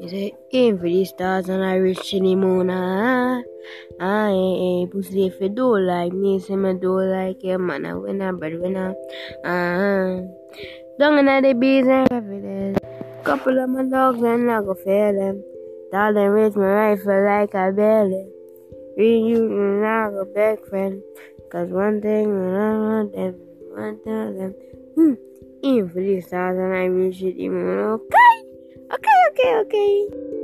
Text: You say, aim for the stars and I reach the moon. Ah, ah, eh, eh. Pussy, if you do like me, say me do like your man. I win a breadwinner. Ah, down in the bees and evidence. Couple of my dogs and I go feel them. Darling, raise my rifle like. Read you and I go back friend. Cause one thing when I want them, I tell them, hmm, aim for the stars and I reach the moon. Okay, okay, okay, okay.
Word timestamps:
You 0.00 0.08
say, 0.08 0.34
aim 0.52 0.78
for 0.78 0.84
the 0.88 1.04
stars 1.04 1.50
and 1.50 1.62
I 1.62 1.74
reach 1.74 2.10
the 2.10 2.34
moon. 2.34 2.70
Ah, 2.70 3.42
ah, 4.00 4.28
eh, 4.32 4.82
eh. 4.82 4.86
Pussy, 4.90 5.26
if 5.26 5.38
you 5.40 5.50
do 5.50 5.76
like 5.76 6.14
me, 6.14 6.40
say 6.40 6.56
me 6.56 6.72
do 6.72 6.98
like 6.98 7.42
your 7.42 7.58
man. 7.58 7.84
I 7.84 7.92
win 7.92 8.22
a 8.22 8.32
breadwinner. 8.32 8.94
Ah, 9.44 10.24
down 10.98 11.18
in 11.18 11.42
the 11.42 11.52
bees 11.52 11.86
and 11.86 12.10
evidence. 12.10 12.78
Couple 13.24 13.58
of 13.58 13.68
my 13.68 13.84
dogs 13.84 14.22
and 14.22 14.50
I 14.50 14.62
go 14.62 14.72
feel 14.72 15.12
them. 15.12 15.44
Darling, 15.92 16.28
raise 16.28 16.56
my 16.56 16.96
rifle 16.96 17.22
like. 17.22 17.52
Read 18.96 19.28
you 19.28 19.44
and 19.52 19.86
I 19.86 20.08
go 20.08 20.24
back 20.24 20.64
friend. 20.64 21.02
Cause 21.52 21.68
one 21.68 22.00
thing 22.00 22.28
when 22.30 22.54
I 22.54 22.78
want 22.78 23.12
them, 23.12 23.34
I 23.76 23.94
tell 24.04 24.32
them, 24.32 24.54
hmm, 24.94 25.14
aim 25.62 25.90
for 25.90 26.00
the 26.00 26.20
stars 26.22 26.56
and 26.56 26.72
I 26.72 26.84
reach 26.84 27.20
the 27.20 27.48
moon. 27.50 27.78
Okay, 27.78 28.32
okay, 28.94 29.19
okay, 29.30 29.54
okay. 29.62 30.39